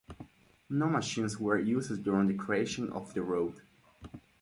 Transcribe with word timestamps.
No 0.67 0.89
machines 0.89 1.39
were 1.39 1.59
used 1.59 2.01
during 2.03 2.27
the 2.27 2.33
creation 2.33 2.89
of 2.91 3.13
the 3.13 3.21
road. 3.21 3.61